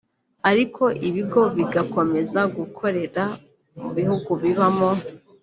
[0.49, 3.23] ariko ibigo bigakomeza gukorera
[3.81, 4.91] mu bihugu bibamo